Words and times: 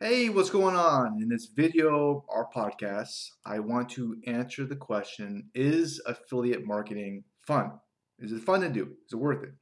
Hey, 0.00 0.28
what's 0.28 0.48
going 0.48 0.76
on? 0.76 1.20
In 1.20 1.28
this 1.28 1.46
video 1.46 2.24
or 2.28 2.48
podcast, 2.54 3.30
I 3.44 3.58
want 3.58 3.88
to 3.90 4.16
answer 4.28 4.64
the 4.64 4.76
question 4.76 5.50
Is 5.56 6.00
affiliate 6.06 6.64
marketing 6.64 7.24
fun? 7.44 7.72
Is 8.20 8.30
it 8.30 8.44
fun 8.44 8.60
to 8.60 8.68
do? 8.68 8.84
Is 8.84 9.14
it 9.14 9.16
worth 9.16 9.42
it? 9.42 9.54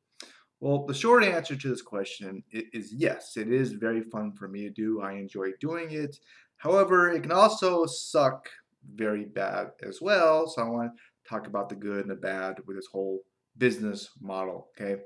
Well, 0.60 0.84
the 0.84 0.92
short 0.92 1.24
answer 1.24 1.56
to 1.56 1.68
this 1.68 1.80
question 1.80 2.42
is 2.52 2.92
yes, 2.92 3.38
it 3.38 3.50
is 3.50 3.72
very 3.72 4.02
fun 4.02 4.34
for 4.34 4.46
me 4.46 4.64
to 4.64 4.70
do. 4.70 5.00
I 5.00 5.12
enjoy 5.12 5.52
doing 5.58 5.90
it. 5.92 6.18
However, 6.58 7.10
it 7.10 7.22
can 7.22 7.32
also 7.32 7.86
suck 7.86 8.46
very 8.94 9.24
bad 9.24 9.68
as 9.82 10.02
well. 10.02 10.48
So 10.48 10.60
I 10.60 10.68
want 10.68 10.92
to 10.92 11.30
talk 11.30 11.46
about 11.46 11.70
the 11.70 11.76
good 11.76 12.00
and 12.00 12.10
the 12.10 12.14
bad 12.14 12.58
with 12.66 12.76
this 12.76 12.88
whole 12.92 13.20
business 13.56 14.10
model. 14.20 14.68
Okay. 14.78 15.00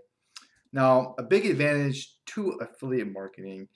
Now, 0.73 1.15
a 1.19 1.23
big 1.23 1.47
advantage 1.47 2.17
to 2.35 2.59
affiliate 2.61 3.13
marketing 3.13 3.69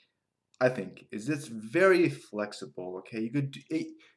I 0.61 0.69
think, 0.69 1.07
is 1.11 1.29
it's 1.29 1.49
very 1.49 2.09
flexible. 2.09 2.97
Okay, 2.99 3.21
you 3.21 3.31
could 3.31 3.57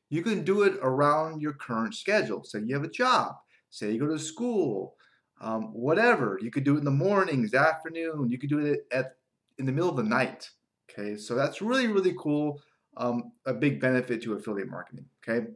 you 0.10 0.24
can 0.24 0.44
do 0.44 0.64
it 0.64 0.78
around 0.82 1.42
your 1.42 1.54
current 1.54 1.96
schedule. 1.96 2.44
Say 2.44 2.62
you 2.66 2.76
have 2.76 2.84
a 2.84 2.90
job, 2.90 3.36
say 3.70 3.92
you 3.92 4.00
go 4.00 4.08
to 4.08 4.20
school, 4.20 4.96
um, 5.42 5.74
whatever. 5.74 6.40
You 6.42 6.52
could 6.52 6.64
do 6.64 6.76
it 6.76 6.80
in 6.80 6.86
the 6.86 6.92
mornings, 6.92 7.54
afternoon. 7.54 8.30
You 8.30 8.38
could 8.38 8.50
do 8.50 8.60
it 8.60 8.88
at 8.92 9.16
in 9.58 9.66
the 9.66 9.72
middle 9.72 9.90
of 9.90 9.98
the 9.98 10.04
night. 10.04 10.50
Okay, 10.90 11.18
so 11.18 11.36
that's 11.36 11.62
really 11.62 11.88
really 11.88 12.16
cool. 12.18 12.62
Um, 12.96 13.32
a 13.46 13.54
big 13.54 13.80
benefit 13.80 14.22
to 14.24 14.34
affiliate 14.34 14.70
marketing. 14.70 15.06
Okay, 15.28 15.48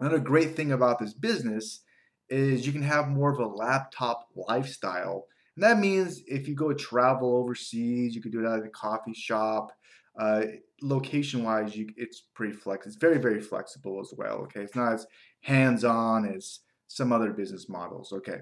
another 0.00 0.18
great 0.18 0.54
thing 0.54 0.72
about 0.72 0.98
this 0.98 1.14
business 1.14 1.80
is 2.28 2.66
you 2.66 2.72
can 2.72 2.82
have 2.82 3.08
more 3.08 3.32
of 3.32 3.38
a 3.38 3.46
laptop 3.46 4.28
lifestyle. 4.34 5.26
And 5.56 5.62
that 5.62 5.78
means 5.78 6.22
if 6.26 6.48
you 6.48 6.54
go 6.54 6.72
travel 6.72 7.36
overseas, 7.36 8.14
you 8.14 8.20
could 8.20 8.32
do 8.32 8.44
it 8.44 8.50
at 8.50 8.64
a 8.64 8.68
coffee 8.68 9.14
shop. 9.14 9.72
Uh, 10.18 10.42
location 10.82 11.42
wise, 11.44 11.74
you, 11.76 11.88
it's 11.96 12.22
pretty 12.34 12.52
flex. 12.52 12.86
It's 12.86 12.96
very, 12.96 13.18
very 13.18 13.40
flexible 13.40 14.00
as 14.00 14.12
well. 14.16 14.38
Okay. 14.42 14.60
It's 14.60 14.76
not 14.76 14.94
as 14.94 15.06
hands 15.42 15.84
on 15.84 16.26
as 16.26 16.60
some 16.88 17.12
other 17.12 17.32
business 17.32 17.68
models. 17.68 18.12
Okay. 18.12 18.38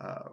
Uh, 0.00 0.30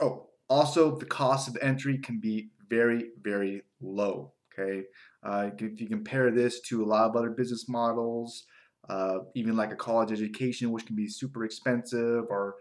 oh, 0.00 0.28
also 0.48 0.96
the 0.96 1.06
cost 1.06 1.48
of 1.48 1.56
entry 1.60 1.98
can 1.98 2.20
be 2.20 2.50
very, 2.68 3.10
very 3.22 3.62
low. 3.80 4.32
Okay. 4.52 4.84
Uh, 5.22 5.50
if 5.58 5.80
you 5.80 5.88
compare 5.88 6.30
this 6.30 6.60
to 6.62 6.84
a 6.84 6.86
lot 6.86 7.10
of 7.10 7.16
other 7.16 7.30
business 7.30 7.68
models, 7.68 8.44
uh, 8.88 9.18
even 9.34 9.56
like 9.56 9.72
a 9.72 9.76
college 9.76 10.12
education, 10.12 10.70
which 10.70 10.86
can 10.86 10.94
be 10.94 11.08
super 11.08 11.44
expensive, 11.44 12.24
or 12.28 12.56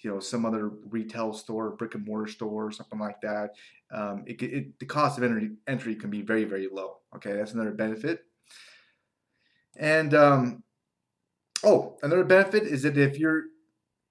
you 0.00 0.10
know 0.10 0.20
some 0.20 0.44
other 0.44 0.70
retail 0.88 1.32
store, 1.32 1.70
brick 1.70 1.94
and 1.94 2.06
mortar 2.06 2.30
store, 2.30 2.70
something 2.70 2.98
like 2.98 3.20
that. 3.22 3.50
Um, 3.92 4.24
it, 4.26 4.40
it, 4.42 4.78
the 4.78 4.86
cost 4.86 5.18
of 5.18 5.24
entry, 5.24 5.50
entry 5.66 5.94
can 5.94 6.10
be 6.10 6.22
very 6.22 6.44
very 6.44 6.68
low. 6.70 6.98
Okay, 7.16 7.32
that's 7.32 7.52
another 7.52 7.72
benefit. 7.72 8.24
And 9.76 10.14
um, 10.14 10.62
oh, 11.64 11.96
another 12.02 12.24
benefit 12.24 12.64
is 12.64 12.82
that 12.82 12.96
if 12.98 13.18
you're 13.18 13.44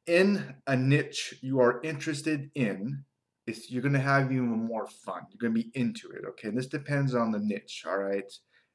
in 0.06 0.56
a 0.68 0.76
niche 0.76 1.36
you 1.42 1.60
are 1.60 1.82
interested 1.84 2.50
in, 2.56 3.04
it's, 3.46 3.70
you're 3.70 3.82
going 3.82 3.94
to 3.94 4.00
have 4.00 4.32
even 4.32 4.48
more 4.48 4.88
fun. 4.88 5.22
You're 5.30 5.50
going 5.50 5.62
to 5.62 5.70
be 5.70 5.80
into 5.80 6.10
it. 6.12 6.26
Okay, 6.30 6.50
and 6.50 6.58
this 6.58 6.68
depends 6.68 7.16
on 7.16 7.32
the 7.32 7.40
niche. 7.40 7.84
All 7.88 7.98
right. 7.98 8.32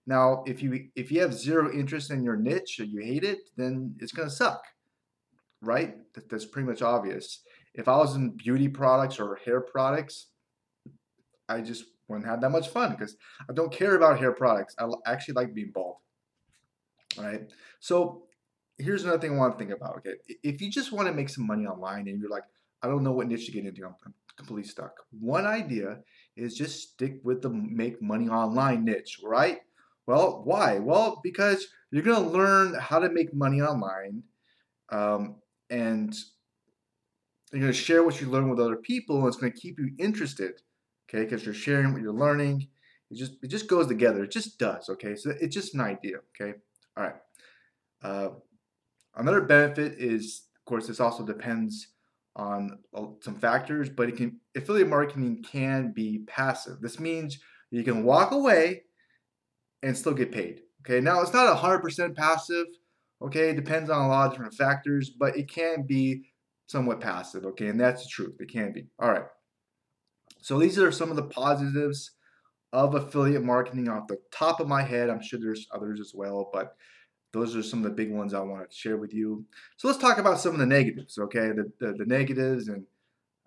Now, 0.07 0.43
if 0.47 0.63
you 0.63 0.89
if 0.97 1.13
you 1.13 1.21
have 1.21 1.33
zero 1.33 1.73
interest 1.73 2.11
in 2.11 2.25
your 2.25 2.37
niche 2.37 2.81
or 2.81 2.85
you 2.85 3.01
hate 3.01 3.25
it, 3.25 3.39
then 3.57 3.95
it's 4.01 4.13
going 4.13 4.29
to 4.29 4.35
suck 4.35 4.65
right? 5.63 5.97
That, 6.15 6.29
that's 6.29 6.45
pretty 6.45 6.69
much 6.69 6.83
obvious. 6.83 7.41
If 7.75 7.89
I 7.89 7.97
was 7.97 8.17
in 8.17 8.37
beauty 8.37 8.69
products 8.69 9.19
or 9.19 9.39
hair 9.45 9.61
products, 9.61 10.27
I 11.49 11.61
just 11.61 11.85
wouldn't 12.09 12.29
have 12.29 12.41
that 12.43 12.51
much 12.51 12.69
fun 12.69 12.91
because 12.91 13.17
I 13.49 13.55
don't 13.55 13.73
care 13.73 13.97
about 13.97 14.19
hair 14.19 14.33
products. 14.33 14.75
I 14.79 14.87
actually 15.07 15.35
like 15.35 15.55
being 15.55 15.71
bald. 15.73 15.97
Right. 17.17 17.51
So 17.81 18.25
here's 18.79 19.05
another 19.05 19.19
thing 19.19 19.33
I 19.33 19.37
want 19.37 19.53
to 19.55 19.59
think 19.59 19.75
about. 19.75 19.97
Okay. 19.99 20.15
If 20.43 20.61
you 20.61 20.71
just 20.71 20.93
want 20.93 21.09
to 21.09 21.15
make 21.15 21.29
some 21.29 21.47
money 21.47 21.67
online 21.67 22.09
and 22.09 22.21
you're 22.21 22.31
like, 22.31 22.45
I 22.83 22.89
don't 22.89 23.05
know 23.05 23.13
what 23.13 23.29
niche 23.29 23.47
to 23.47 23.53
get 23.53 23.65
into, 23.65 23.85
I'm, 23.85 23.95
I'm 24.05 24.15
completely 24.37 24.69
stuck. 24.69 24.95
One 25.19 25.47
idea 25.47 26.01
is 26.37 26.57
just 26.57 26.93
stick 26.93 27.21
with 27.23 27.43
the 27.43 27.51
make 27.51 28.03
money 28.03 28.29
online 28.29 28.85
niche, 28.85 29.21
right? 29.23 29.61
Well, 30.07 30.43
why? 30.45 30.79
Well, 30.79 31.21
because 31.23 31.69
you're 31.91 32.03
going 32.03 32.23
to 32.23 32.29
learn 32.31 32.75
how 32.75 32.99
to 32.99 33.11
make 33.11 33.33
money 33.35 33.61
online. 33.61 34.23
Um, 34.91 35.37
and 35.73 36.15
you're 37.51 37.61
going 37.61 37.73
to 37.73 37.79
share 37.79 38.05
what 38.05 38.21
you 38.21 38.29
learn 38.29 38.49
with 38.49 38.61
other 38.61 38.77
people 38.77 39.19
and 39.19 39.27
it's 39.27 39.37
going 39.37 39.53
to 39.53 39.59
keep 39.59 39.79
you 39.79 39.91
interested 39.99 40.61
okay? 41.09 41.25
Because 41.25 41.45
you're 41.45 41.55
sharing 41.55 41.93
what 41.93 42.03
you're 42.03 42.13
learning. 42.13 42.69
It 43.11 43.17
just 43.17 43.33
it 43.43 43.49
just 43.49 43.69
goes 43.69 43.87
together. 43.87 44.25
It 44.25 44.31
just 44.31 44.59
does 44.59 44.89
okay? 44.89 45.17
So 45.17 45.33
it's 45.41 45.55
just 45.55 45.75
an 45.75 45.81
idea 45.81 46.19
okay? 46.35 46.59
All 46.97 47.05
right. 47.05 47.17
Uh, 48.03 48.29
another 49.17 49.41
benefit 49.41 49.99
is 49.99 50.43
of 50.57 50.65
course 50.67 50.87
this 50.87 51.01
also 51.01 51.25
depends 51.25 51.89
on 52.37 52.79
uh, 52.95 53.07
some 53.21 53.35
factors 53.35 53.91
but 53.91 54.09
it 54.09 54.17
can 54.17 54.39
affiliate 54.55 54.89
marketing 54.89 55.43
can 55.43 55.93
be 55.93 56.21
passive. 56.27 56.81
This 56.81 57.01
means 57.01 57.39
you 57.71 57.83
can 57.83 58.05
walk 58.05 58.33
away 58.33 58.83
and 59.83 59.97
still 59.97 60.15
get 60.15 60.33
paid 60.33 60.63
okay? 60.81 61.01
Now 61.01 61.23
it's 61.23 61.33
not 61.33 61.57
100% 61.57 62.15
passive 62.15 62.67
Okay, 63.23 63.51
it 63.51 63.57
depends 63.57 63.89
on 63.89 64.05
a 64.05 64.09
lot 64.09 64.27
of 64.27 64.33
different 64.33 64.55
factors, 64.55 65.11
but 65.11 65.37
it 65.37 65.49
can 65.49 65.83
be 65.83 66.25
somewhat 66.67 67.01
passive. 67.01 67.45
Okay, 67.45 67.69
and 67.69 67.81
that's 67.81 68.03
the 68.03 68.09
truth. 68.09 68.37
It 68.41 68.51
can 68.51 68.73
be. 68.73 68.87
All 68.99 69.11
right. 69.11 69.25
So 70.41 70.59
these 70.59 70.79
are 70.79 70.91
some 70.91 71.11
of 71.11 71.17
the 71.17 71.23
positives 71.23 72.13
of 72.73 72.95
affiliate 72.95 73.45
marketing 73.45 73.89
off 73.89 74.09
the 74.09 74.19
top 74.33 74.59
of 74.59 74.67
my 74.67 74.83
head. 74.83 75.09
I'm 75.09 75.23
sure 75.23 75.39
there's 75.39 75.69
others 75.73 76.01
as 76.01 76.13
well, 76.15 76.51
but 76.53 76.75
those 77.33 77.55
are 77.55 77.63
some 77.63 77.81
of 77.81 77.85
the 77.85 77.97
big 77.97 78.11
ones 78.11 78.35
I 78.35 78.41
want 78.41 78.69
to 78.69 78.77
share 78.77 78.97
with 78.97 79.15
you. 79.15 79.45
So 79.77 79.89
let's 79.89 80.01
talk 80.01 80.19
about 80.19 80.41
some 80.41 80.53
of 80.53 80.59
the 80.59 80.67
negatives, 80.67 81.19
okay? 81.19 81.51
The, 81.51 81.71
the, 81.79 81.93
the 81.93 82.07
negatives 82.07 82.69
and 82.69 82.85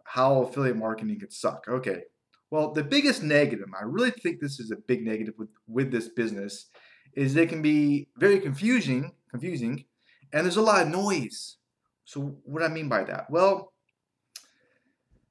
how 0.05 0.43
affiliate 0.43 0.77
marketing 0.77 1.19
can 1.19 1.31
suck. 1.31 1.65
Okay. 1.67 2.03
Well, 2.51 2.71
the 2.71 2.83
biggest 2.83 3.23
negative, 3.23 3.67
I 3.77 3.83
really 3.83 4.11
think 4.11 4.39
this 4.39 4.59
is 4.59 4.71
a 4.71 4.77
big 4.77 5.03
negative 5.03 5.33
with, 5.37 5.49
with 5.67 5.91
this 5.91 6.09
business, 6.09 6.69
is 7.13 7.33
they 7.33 7.47
can 7.47 7.61
be 7.61 8.07
very 8.17 8.39
confusing 8.39 9.11
confusing, 9.29 9.85
and 10.33 10.45
there's 10.45 10.57
a 10.57 10.61
lot 10.61 10.81
of 10.81 10.89
noise. 10.89 11.57
So 12.05 12.37
what 12.43 12.59
do 12.59 12.65
I 12.65 12.69
mean 12.69 12.89
by 12.89 13.03
that? 13.05 13.29
Well, 13.29 13.73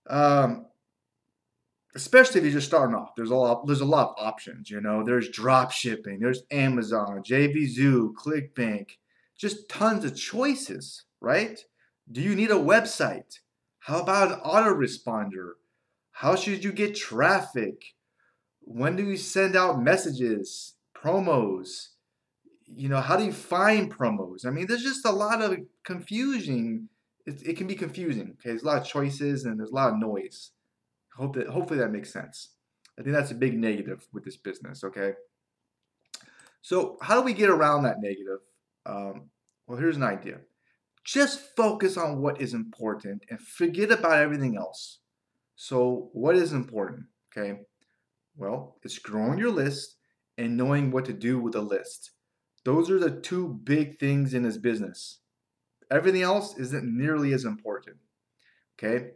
um, 0.09 0.67
especially 1.95 2.39
if 2.39 2.45
you're 2.45 2.55
just 2.55 2.67
starting 2.67 2.95
off, 2.97 3.15
there's 3.17 3.31
a 3.31 3.37
lot 3.37 3.67
there's 3.67 3.81
a 3.81 3.87
lot 3.87 4.11
of 4.11 4.15
options. 4.19 4.71
You 4.71 4.81
know, 4.81 5.05
there's 5.05 5.29
drop 5.29 5.71
shipping, 5.71 6.19
there's 6.21 6.43
Amazon, 6.51 7.23
JVZoo, 7.23 8.15
ClickBank, 8.15 8.91
just 9.39 9.69
tons 9.69 10.05
of 10.05 10.17
choices, 10.17 11.05
right? 11.21 11.65
Do 12.11 12.21
you 12.21 12.35
need 12.35 12.51
a 12.51 12.55
website? 12.55 13.39
How 13.81 14.01
about 14.01 14.33
an 14.33 14.41
autoresponder? 14.41 15.53
How 16.13 16.37
should 16.37 16.65
you 16.65 16.73
get 16.73 16.95
traffic? 16.95 17.95
When 18.61 18.97
do 18.97 19.05
you 19.05 19.17
send 19.17 19.57
out 19.57 19.83
messages, 19.83 20.75
promos? 20.97 21.89
You 22.67 22.89
know, 22.89 23.01
how 23.01 23.17
do 23.17 23.25
you 23.25 23.33
find 23.33 23.93
promos? 23.93 24.47
I 24.47 24.51
mean, 24.51 24.67
there's 24.67 24.83
just 24.83 25.05
a 25.05 25.13
lot 25.13 25.43
of 25.43 25.57
confusion. 25.85 26.89
It, 27.27 27.43
it 27.47 27.57
can 27.57 27.67
be 27.67 27.75
confusing. 27.75 28.31
Okay, 28.33 28.51
there's 28.51 28.63
a 28.63 28.67
lot 28.67 28.83
of 28.83 28.87
choices 28.87 29.45
and 29.45 29.59
there's 29.59 29.71
a 29.71 29.75
lot 29.75 29.93
of 29.93 29.99
noise. 29.99 30.51
Hope 31.17 31.37
that 31.37 31.49
hopefully 31.49 31.79
that 31.79 31.93
makes 31.93 32.13
sense. 32.13 32.51
I 32.99 33.03
think 33.03 33.15
that's 33.15 33.31
a 33.31 33.37
big 33.37 33.59
negative 33.59 34.07
with 34.13 34.25
this 34.25 34.37
business. 34.37 34.85
Okay. 34.85 35.13
So 36.63 36.97
how 37.03 37.17
do 37.17 37.23
we 37.23 37.35
get 37.35 37.51
around 37.51 37.83
that 37.83 38.01
negative? 38.01 38.41
Um, 38.87 39.31
well, 39.67 39.79
here's 39.79 39.97
an 39.97 40.03
idea. 40.03 40.39
Just 41.05 41.55
focus 41.57 41.97
on 41.97 42.23
what 42.23 42.41
is 42.41 42.55
important 42.55 43.25
and 43.29 43.41
forget 43.41 43.91
about 43.91 44.19
everything 44.19 44.57
else. 44.57 45.01
So 45.57 46.09
what 46.13 46.37
is 46.37 46.53
important? 46.53 47.07
Okay. 47.37 47.61
Well, 48.37 48.77
it's 48.83 48.99
growing 48.99 49.39
your 49.39 49.51
list 49.51 49.97
and 50.39 50.57
knowing 50.57 50.91
what 50.91 51.05
to 51.05 51.13
do 51.13 51.39
with 51.39 51.55
a 51.55 51.61
list. 51.61 52.11
Those 52.65 52.91
are 52.91 52.99
the 52.99 53.11
two 53.11 53.61
big 53.65 53.99
things 53.99 54.35
in 54.35 54.45
his 54.45 54.59
business. 54.59 55.19
Everything 55.91 56.23
else 56.23 56.59
isn't 56.59 56.85
nearly 56.85 57.33
as 57.33 57.45
important. 57.45 57.97
Okay? 58.79 59.11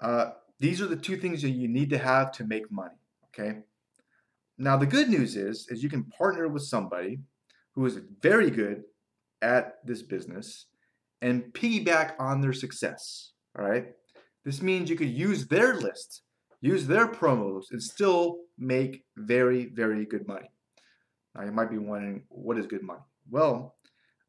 Uh, 0.00 0.30
these 0.58 0.80
are 0.80 0.86
the 0.86 0.96
two 0.96 1.16
things 1.16 1.42
that 1.42 1.50
you 1.50 1.68
need 1.68 1.90
to 1.90 1.98
have 1.98 2.32
to 2.32 2.44
make 2.44 2.70
money. 2.72 2.96
Okay? 3.28 3.58
Now, 4.58 4.76
the 4.76 4.86
good 4.86 5.08
news 5.08 5.36
is, 5.36 5.66
is 5.68 5.82
you 5.82 5.90
can 5.90 6.04
partner 6.04 6.48
with 6.48 6.62
somebody 6.62 7.18
who 7.74 7.84
is 7.86 8.00
very 8.20 8.50
good 8.50 8.84
at 9.42 9.84
this 9.84 10.02
business 10.02 10.66
and 11.20 11.52
piggyback 11.52 12.14
on 12.18 12.40
their 12.40 12.52
success. 12.52 13.32
All 13.58 13.64
right? 13.64 13.86
This 14.44 14.62
means 14.62 14.90
you 14.90 14.96
could 14.96 15.10
use 15.10 15.46
their 15.46 15.74
list, 15.74 16.22
use 16.60 16.86
their 16.86 17.06
promos, 17.06 17.64
and 17.70 17.82
still 17.82 18.38
make 18.58 19.04
very, 19.16 19.66
very 19.66 20.04
good 20.04 20.26
money. 20.26 20.50
Now 21.34 21.44
you 21.44 21.52
might 21.52 21.70
be 21.70 21.78
wondering, 21.78 22.24
what 22.28 22.58
is 22.58 22.66
good 22.66 22.82
money? 22.82 23.00
Well, 23.30 23.76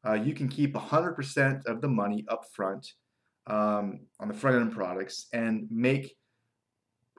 uh, 0.06 0.14
you 0.14 0.34
can 0.34 0.48
keep 0.48 0.74
100% 0.74 1.66
of 1.66 1.80
the 1.80 1.88
money 1.88 2.24
up 2.28 2.44
front 2.52 2.92
um, 3.46 4.00
on 4.20 4.28
the 4.28 4.34
front 4.34 4.56
end 4.56 4.72
products 4.72 5.26
and 5.32 5.66
make 5.70 6.16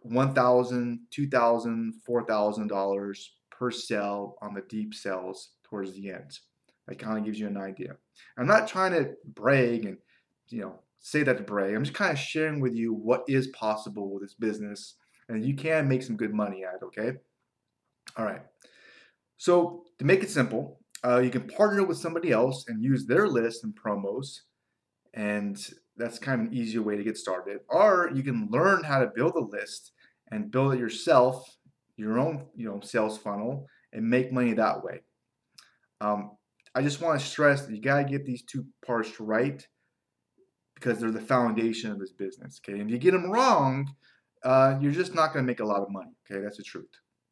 $1,000, 0.08 0.98
$2,000, 1.12 1.92
$4,000 2.08 3.18
per 3.52 3.72
sale 3.72 4.36
on 4.42 4.54
the 4.54 4.62
deep 4.70 4.94
sales 4.94 5.52
towards 5.64 5.94
the 5.94 6.12
end. 6.12 6.40
That 6.88 7.00
kind 7.00 7.18
of 7.18 7.26
gives 7.26 7.40
you 7.40 7.48
an 7.48 7.58
idea. 7.58 7.96
I'm 8.38 8.48
not 8.48 8.68
trying 8.68 8.92
to 8.92 9.14
brag 9.26 9.86
and 9.86 9.98
you 10.50 10.62
know 10.62 10.80
say 11.00 11.24
that 11.24 11.38
to 11.38 11.44
brag. 11.44 11.74
I'm 11.74 11.84
just 11.84 11.96
kind 11.96 12.12
of 12.12 12.20
sharing 12.20 12.60
with 12.60 12.76
you 12.76 12.94
what 12.94 13.24
is 13.28 13.48
possible 13.48 14.12
with 14.12 14.22
this 14.22 14.36
business, 14.36 14.96
and 15.30 15.44
you 15.44 15.56
can 15.56 15.88
make 15.88 16.04
some 16.04 16.18
good 16.18 16.34
money 16.34 16.64
at. 16.64 16.76
it, 16.76 16.84
Okay. 16.84 17.14
All 18.18 18.26
right. 18.26 18.42
So 19.38 19.84
to 20.00 20.06
make 20.06 20.24
it 20.24 20.30
simple, 20.30 20.80
uh, 21.04 21.20
you 21.20 21.30
can 21.30 21.48
partner 21.48 21.84
with 21.84 21.98
somebody 21.98 22.32
else 22.32 22.66
and 22.68 22.84
use 22.84 23.06
their 23.06 23.28
list 23.28 23.64
and 23.64 23.76
promos, 23.76 24.40
and 25.14 25.58
that's 25.98 26.20
kind 26.20 26.42
of 26.42 26.48
an 26.48 26.54
easier 26.54 26.82
way 26.82 26.98
to 26.98 27.04
get 27.04 27.18
started. 27.18 27.60
Or 27.70 28.10
you 28.14 28.24
can 28.24 28.48
learn 28.52 28.84
how 28.84 29.00
to 29.00 29.12
build 29.14 29.36
a 29.36 29.40
list 29.40 29.92
and 30.32 30.52
build 30.52 30.74
it 30.74 30.80
yourself, 30.80 31.58
your 31.98 32.20
own 32.20 32.48
you 32.56 32.68
know 32.68 32.80
sales 32.82 33.18
funnel, 33.18 33.68
and 33.94 34.10
make 34.10 34.32
money 34.32 34.54
that 34.54 34.84
way. 34.84 35.02
Um, 36.02 36.31
I 36.74 36.81
just 36.81 37.02
want 37.02 37.20
to 37.20 37.26
stress 37.26 37.66
that 37.66 37.76
you 37.76 37.81
got 37.81 38.00
to 38.00 38.04
get 38.04 38.26
these 38.26 38.44
two 38.44 38.66
parts 38.86 39.20
right 39.20 39.66
because 40.74 41.00
they're 41.00 41.12
the 41.12 41.22
foundation 41.22 41.92
of 41.92 42.00
this 42.00 42.12
business. 42.12 42.60
Okay, 42.64 42.80
and 42.80 42.90
if 42.90 42.94
you 42.94 42.98
get 42.98 43.12
them 43.12 43.31
wrong, 43.31 43.94
uh, 44.44 44.78
you're 44.81 44.92
just 44.92 45.14
not 45.14 45.34
going 45.34 45.46
to 45.46 45.48
make 45.48 45.60
a 45.60 45.66
lot 45.66 45.81
of 45.81 45.92
money. 45.92 46.12
Okay, 46.30 46.42
that's 46.42 46.58
the 46.58 46.64
truth. 46.64 46.90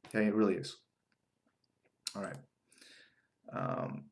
Okay, 0.07 0.27
it 0.27 0.33
really 0.33 0.55
is. 0.55 0.77
All 2.15 2.21
right. 2.21 2.37
Um, 3.55 4.05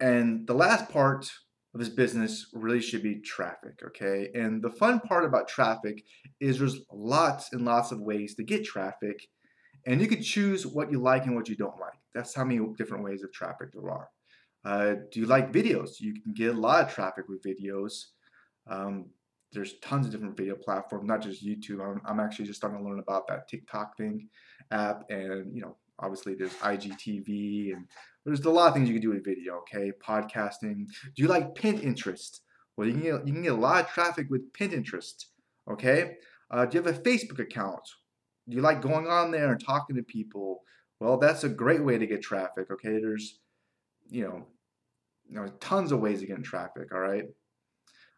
and 0.00 0.46
the 0.46 0.54
last 0.54 0.88
part 0.88 1.30
of 1.74 1.80
this 1.80 1.88
business 1.88 2.46
really 2.52 2.80
should 2.80 3.02
be 3.02 3.20
traffic, 3.20 3.80
okay? 3.84 4.30
And 4.34 4.62
the 4.62 4.70
fun 4.70 5.00
part 5.00 5.24
about 5.24 5.48
traffic 5.48 6.02
is 6.40 6.58
there's 6.58 6.80
lots 6.92 7.52
and 7.52 7.64
lots 7.64 7.92
of 7.92 8.00
ways 8.00 8.34
to 8.36 8.42
get 8.42 8.64
traffic, 8.64 9.28
and 9.86 10.00
you 10.00 10.08
can 10.08 10.22
choose 10.22 10.66
what 10.66 10.90
you 10.90 11.00
like 11.00 11.26
and 11.26 11.36
what 11.36 11.48
you 11.48 11.56
don't 11.56 11.78
like. 11.78 11.98
That's 12.14 12.34
how 12.34 12.44
many 12.44 12.60
different 12.76 13.04
ways 13.04 13.22
of 13.22 13.32
traffic 13.32 13.68
there 13.72 13.90
are. 13.90 14.08
Uh, 14.64 14.94
do 15.12 15.20
you 15.20 15.26
like 15.26 15.52
videos? 15.52 16.00
You 16.00 16.14
can 16.20 16.34
get 16.34 16.54
a 16.54 16.58
lot 16.58 16.84
of 16.84 16.92
traffic 16.92 17.26
with 17.28 17.42
videos. 17.42 18.06
Um, 18.68 19.06
there's 19.52 19.78
tons 19.80 20.06
of 20.06 20.12
different 20.12 20.36
video 20.36 20.54
platforms, 20.54 21.06
not 21.06 21.22
just 21.22 21.44
YouTube. 21.44 21.80
I'm, 21.80 22.00
I'm, 22.04 22.20
actually 22.20 22.46
just 22.46 22.60
starting 22.60 22.78
to 22.78 22.84
learn 22.84 23.00
about 23.00 23.26
that 23.28 23.48
TikTok 23.48 23.96
thing 23.96 24.28
app, 24.70 25.04
and 25.10 25.54
you 25.54 25.62
know, 25.62 25.76
obviously 26.00 26.34
there's 26.34 26.54
IGTV, 26.54 27.74
and 27.74 27.86
there's 28.24 28.44
a 28.44 28.50
lot 28.50 28.68
of 28.68 28.74
things 28.74 28.88
you 28.88 28.94
can 28.94 29.02
do 29.02 29.10
with 29.10 29.24
video. 29.24 29.58
Okay, 29.58 29.92
podcasting. 30.04 30.86
Do 31.14 31.22
you 31.22 31.28
like 31.28 31.54
Pinterest? 31.54 32.40
Well, 32.76 32.88
you 32.88 32.94
can 32.94 33.02
get, 33.02 33.26
you 33.26 33.32
can 33.32 33.42
get 33.42 33.52
a 33.52 33.56
lot 33.56 33.84
of 33.84 33.90
traffic 33.90 34.26
with 34.30 34.52
Pinterest. 34.52 35.26
Okay, 35.70 36.16
uh, 36.50 36.66
do 36.66 36.78
you 36.78 36.84
have 36.84 36.96
a 36.96 37.00
Facebook 37.00 37.38
account? 37.38 37.82
Do 38.48 38.56
you 38.56 38.62
like 38.62 38.82
going 38.82 39.06
on 39.06 39.30
there 39.30 39.52
and 39.52 39.64
talking 39.64 39.96
to 39.96 40.02
people? 40.02 40.62
Well, 40.98 41.18
that's 41.18 41.44
a 41.44 41.48
great 41.48 41.84
way 41.84 41.98
to 41.98 42.06
get 42.06 42.22
traffic. 42.22 42.70
Okay, 42.70 42.98
there's 43.00 43.38
you 44.10 44.24
know, 44.24 44.46
you 45.28 45.36
know 45.36 45.46
tons 45.60 45.92
of 45.92 46.00
ways 46.00 46.20
to 46.20 46.26
get 46.26 46.42
traffic. 46.42 46.92
All 46.92 47.00
right. 47.00 47.24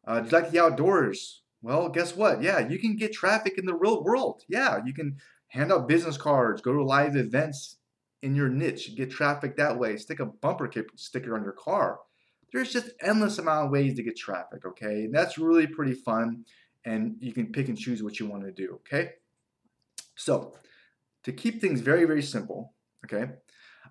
Uh, 0.06 0.20
do 0.20 0.26
you 0.26 0.42
like 0.42 0.50
the 0.50 0.62
outdoors? 0.62 1.42
Well, 1.62 1.88
guess 1.88 2.16
what? 2.16 2.42
Yeah, 2.42 2.58
you 2.66 2.78
can 2.78 2.96
get 2.96 3.12
traffic 3.12 3.56
in 3.56 3.66
the 3.66 3.74
real 3.74 4.02
world. 4.02 4.42
Yeah, 4.48 4.80
you 4.84 4.92
can 4.92 5.16
hand 5.52 5.70
out 5.70 5.86
business 5.86 6.16
cards, 6.16 6.62
go 6.62 6.72
to 6.72 6.82
live 6.82 7.14
events 7.14 7.76
in 8.22 8.34
your 8.34 8.48
niche, 8.48 8.96
get 8.96 9.10
traffic 9.10 9.54
that 9.56 9.78
way, 9.78 9.98
stick 9.98 10.18
a 10.18 10.24
bumper 10.24 10.70
sticker 10.96 11.36
on 11.36 11.42
your 11.42 11.52
car. 11.52 12.00
There's 12.52 12.72
just 12.72 12.90
endless 13.02 13.38
amount 13.38 13.66
of 13.66 13.70
ways 13.70 13.94
to 13.96 14.02
get 14.02 14.16
traffic, 14.16 14.64
okay? 14.64 15.04
And 15.04 15.14
that's 15.14 15.36
really 15.36 15.66
pretty 15.66 15.92
fun 15.92 16.44
and 16.86 17.16
you 17.20 17.32
can 17.32 17.52
pick 17.52 17.68
and 17.68 17.76
choose 17.78 18.02
what 18.02 18.18
you 18.18 18.26
want 18.26 18.44
to 18.44 18.50
do, 18.50 18.80
okay? 18.80 19.10
So, 20.16 20.54
to 21.24 21.32
keep 21.32 21.60
things 21.60 21.80
very, 21.80 22.06
very 22.06 22.22
simple, 22.22 22.72
okay? 23.04 23.32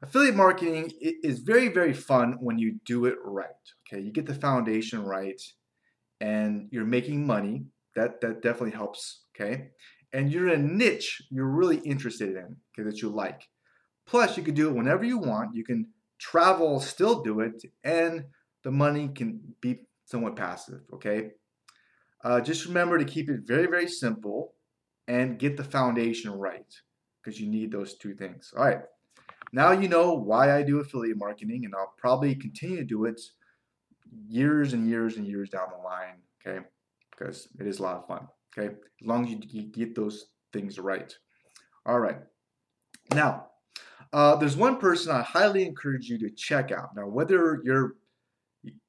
Affiliate 0.02 0.36
marketing 0.36 0.92
is 1.00 1.40
very, 1.40 1.68
very 1.68 1.94
fun 1.94 2.38
when 2.40 2.58
you 2.58 2.80
do 2.86 3.06
it 3.06 3.16
right, 3.24 3.50
okay? 3.88 4.02
You 4.02 4.12
get 4.12 4.26
the 4.26 4.34
foundation 4.34 5.06
right 5.06 5.40
and 6.20 6.70
you're 6.72 6.86
making 6.86 7.26
money. 7.26 7.66
That, 7.96 8.20
that 8.22 8.42
definitely 8.42 8.72
helps, 8.72 9.26
okay? 9.36 9.70
And 10.14 10.32
you're 10.32 10.50
in 10.50 10.60
a 10.60 10.64
niche 10.64 11.22
you're 11.30 11.46
really 11.46 11.78
interested 11.78 12.36
in, 12.36 12.58
okay, 12.74 12.90
that 12.90 13.02
you 13.02 13.10
like. 13.10 13.48
Plus, 14.06 14.36
you 14.38 14.44
can 14.44 14.54
do 14.54 14.68
it 14.68 14.76
whenever 14.76 15.06
you 15.06 15.18
want. 15.18 15.56
You 15.56 15.64
can 15.64 15.88
travel, 16.20 16.80
still 16.80 17.22
do 17.22 17.40
it, 17.40 17.64
and 17.84 18.26
the 18.64 18.72
money 18.72 19.10
can 19.16 19.40
be 19.62 19.82
somewhat 20.06 20.36
passive, 20.36 20.82
okay? 20.94 21.32
Uh, 22.24 22.42
just 22.42 22.66
remember 22.66 22.98
to 22.98 23.06
keep 23.06 23.30
it 23.30 23.42
very, 23.46 23.68
very 23.68 23.88
simple 23.88 24.54
and 25.08 25.40
get 25.40 25.58
the 25.58 25.64
foundation 25.64 26.32
right 26.32 26.74
because 27.22 27.40
you 27.40 27.48
need 27.50 27.72
those 27.72 27.96
two 27.98 28.14
things. 28.14 28.54
All 28.56 28.66
right. 28.66 28.82
Now 29.54 29.72
you 29.72 29.88
know 29.88 30.14
why 30.14 30.56
I 30.56 30.64
do 30.64 30.80
affiliate 30.80 31.18
marketing, 31.18 31.66
and 31.66 31.74
I'll 31.76 31.94
probably 31.98 32.36
continue 32.36 32.78
to 32.78 32.86
do 32.86 33.06
it 33.06 33.20
years 34.28 34.74
and 34.74 34.88
years 34.88 35.18
and 35.18 35.26
years 35.26 35.50
down 35.50 35.68
the 35.76 35.84
line, 35.84 36.22
okay? 36.46 36.66
Because 37.12 37.48
it 37.60 37.68
is 37.68 37.80
a 37.80 37.84
lot 37.84 37.98
of 37.98 38.08
fun, 38.08 38.28
okay? 38.58 38.74
As 39.02 39.08
long 39.08 39.26
as 39.26 39.32
you 39.54 39.64
get 39.64 39.96
those 39.96 40.28
things 40.54 40.80
right. 40.80 41.14
All 41.86 42.00
right. 42.00 42.20
Now, 43.14 43.48
uh, 44.14 44.36
there's 44.36 44.58
one 44.58 44.78
person 44.78 45.12
I 45.12 45.22
highly 45.22 45.66
encourage 45.66 46.10
you 46.10 46.18
to 46.20 46.30
check 46.30 46.72
out. 46.72 46.96
Now, 46.96 47.08
whether 47.08 47.62
you're 47.64 47.96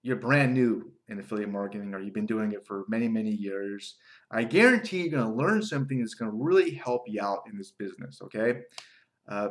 you're 0.02 0.16
brand 0.16 0.52
new 0.52 0.92
in 1.08 1.18
affiliate 1.18 1.48
marketing 1.48 1.94
or 1.94 2.00
you've 2.00 2.12
been 2.12 2.26
doing 2.26 2.52
it 2.52 2.66
for 2.66 2.84
many, 2.88 3.08
many 3.08 3.30
years, 3.30 3.96
I 4.30 4.44
guarantee 4.44 5.02
you're 5.02 5.10
going 5.18 5.24
to 5.24 5.32
learn 5.34 5.62
something 5.62 5.98
that's 5.98 6.12
going 6.12 6.30
to 6.30 6.36
really 6.36 6.72
help 6.72 7.04
you 7.06 7.22
out 7.22 7.44
in 7.50 7.56
this 7.56 7.70
business. 7.70 8.20
Okay. 8.22 8.60
Uh, 9.28 9.50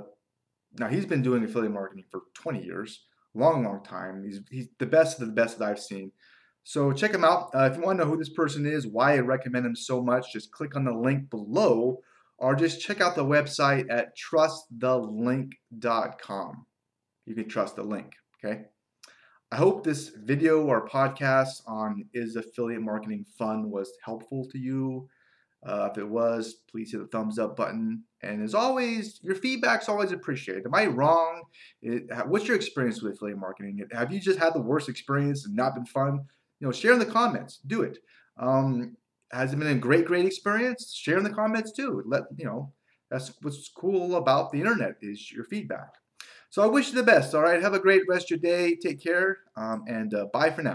now 0.78 0.88
he's 0.88 1.06
been 1.06 1.24
doing 1.24 1.44
affiliate 1.44 1.74
marketing 1.74 2.06
for 2.12 2.22
20 2.36 2.64
years, 2.64 3.06
long, 3.34 3.64
long 3.64 3.84
time. 3.84 4.24
He's 4.24 4.42
he's 4.50 4.68
the 4.78 4.86
best 4.86 5.20
of 5.20 5.28
the 5.28 5.34
best 5.34 5.60
that 5.60 5.70
I've 5.70 5.80
seen. 5.80 6.12
So 6.64 6.94
check 6.94 7.14
him 7.14 7.24
out. 7.24 7.52
Uh, 7.54 7.70
if 7.72 7.78
you 7.78 7.84
want 7.84 8.00
to 8.00 8.06
know 8.06 8.12
who 8.12 8.18
this 8.18 8.30
person 8.30 8.66
is, 8.66 8.88
why 8.88 9.16
I 9.16 9.20
recommend 9.20 9.66
him 9.66 9.76
so 9.76 10.02
much, 10.02 10.34
just 10.34 10.52
click 10.52 10.76
on 10.76 10.86
the 10.86 10.94
link 10.94 11.30
below 11.30 12.00
or 12.38 12.56
just 12.56 12.82
check 12.82 13.02
out 13.02 13.16
the 13.16 13.26
website 13.26 13.86
at 13.90 14.18
trustthelink.com. 14.18 16.66
You 17.26 17.36
can 17.36 17.48
trust 17.48 17.76
the 17.76 17.84
link, 17.84 18.16
okay? 18.44 18.64
I 19.52 19.58
hope 19.58 19.84
this 19.84 20.10
video 20.10 20.66
or 20.66 20.88
podcast 20.88 21.62
on 21.68 22.06
is 22.14 22.36
affiliate 22.36 22.82
marketing 22.82 23.26
fun 23.38 23.70
was 23.70 23.92
helpful 24.04 24.48
to 24.52 24.58
you. 24.58 25.08
Uh, 25.64 25.90
if 25.92 25.98
it 25.98 26.08
was, 26.08 26.56
please 26.72 26.92
hit 26.92 27.00
the 27.00 27.08
thumbs 27.08 27.38
up 27.38 27.56
button. 27.56 28.04
And 28.24 28.42
as 28.42 28.56
always, 28.56 29.20
your 29.22 29.36
feedback's 29.36 29.90
always 29.90 30.12
appreciated. 30.12 30.66
Am 30.66 30.74
I 30.74 30.88
wrong? 30.88 31.44
It, 31.82 32.06
what's 32.26 32.48
your 32.48 32.56
experience 32.56 33.02
with 33.02 33.14
affiliate 33.14 33.38
marketing? 33.38 33.86
Have 33.92 34.12
you 34.12 34.20
just 34.20 34.40
had 34.40 34.54
the 34.54 34.62
worst 34.62 34.90
experience 34.90 35.46
and 35.46 35.56
not 35.56 35.76
been 35.76 35.86
fun? 35.86 36.22
You 36.62 36.68
know, 36.68 36.72
share 36.72 36.94
in 36.94 37.00
the 37.00 37.06
comments. 37.06 37.58
Do 37.66 37.82
it. 37.82 37.98
Um, 38.38 38.96
has 39.32 39.52
it 39.52 39.60
been 39.60 39.68
a 39.68 39.76
great, 39.76 40.06
great 40.06 40.26
experience? 40.26 40.94
Share 40.96 41.18
in 41.18 41.24
the 41.24 41.30
comments 41.30 41.72
too. 41.72 42.04
Let 42.06 42.24
you 42.38 42.46
know. 42.46 42.72
That's 43.10 43.34
what's 43.42 43.70
cool 43.76 44.16
about 44.16 44.52
the 44.52 44.60
internet 44.60 44.96
is 45.02 45.32
your 45.32 45.44
feedback. 45.44 45.96
So 46.50 46.62
I 46.62 46.68
wish 46.68 46.90
you 46.90 46.96
the 46.96 47.04
best. 47.04 47.34
All 47.34 47.42
right. 47.42 47.62
Have 47.62 47.74
a 47.74 47.80
great 47.80 48.04
rest 48.08 48.32
of 48.32 48.42
your 48.42 48.58
day. 48.58 48.76
Take 48.76 49.02
care. 49.02 49.40
Um, 49.56 49.84
and 49.88 50.14
uh, 50.14 50.26
bye 50.34 50.52
for 50.52 50.62
now. 50.62 50.70